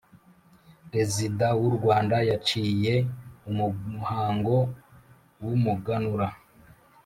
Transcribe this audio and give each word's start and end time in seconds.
rezida 0.93 1.47
w'u 1.59 1.71
rwanda 1.77 2.17
yaciye 2.29 2.93
umuhango 3.49 4.55
w'umuganura 5.43 6.27